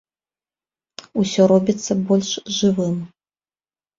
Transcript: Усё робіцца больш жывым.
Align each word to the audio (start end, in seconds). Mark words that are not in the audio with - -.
Усё 1.23 1.41
робіцца 1.51 1.97
больш 2.07 2.31
жывым. 2.57 2.97